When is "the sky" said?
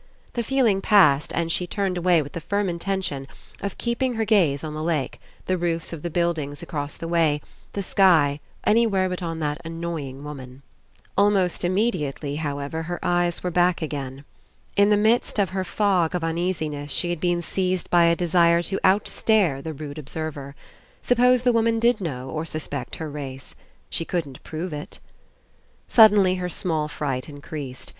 7.73-8.39